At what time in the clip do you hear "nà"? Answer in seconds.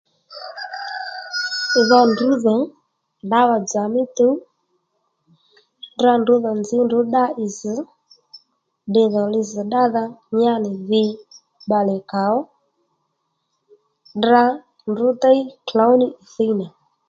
16.59-16.67